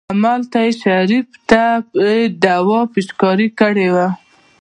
[0.11, 1.61] همالته يې شريف ته
[2.43, 4.07] دوا پېچکاري کړې وه.